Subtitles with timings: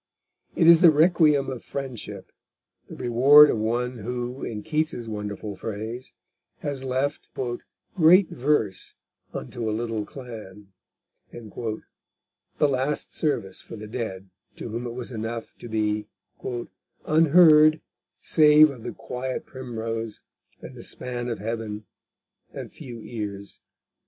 [0.55, 2.31] It is the requiem of friendship,
[2.89, 6.13] the reward of one who, in Keats's wonderful phrase,
[6.61, 7.29] has left
[7.95, 8.95] "great verse
[9.31, 10.73] unto a little clan,"
[11.31, 16.07] the last service for the dead to whom it was enough to be
[17.05, 17.79] "unheard,
[18.19, 20.23] save of the quiet primrose,
[20.61, 21.85] and the span of heaven,
[22.51, 23.59] and few ears."